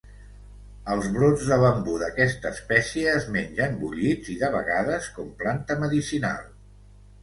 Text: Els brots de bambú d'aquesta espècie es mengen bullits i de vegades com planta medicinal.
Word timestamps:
Els 0.95 1.09
brots 1.17 1.45
de 1.49 1.59
bambú 1.65 1.99
d'aquesta 2.05 2.53
espècie 2.59 3.13
es 3.21 3.29
mengen 3.37 3.79
bullits 3.85 4.35
i 4.37 4.41
de 4.43 4.53
vegades 4.59 5.15
com 5.21 5.33
planta 5.45 5.83
medicinal. 5.89 6.47